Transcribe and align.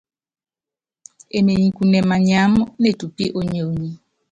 Emenyi 1.37 1.69
kune 1.75 1.99
manyiáma 2.09 2.61
netupí 2.81 3.25
ónyonyí. 3.39 3.89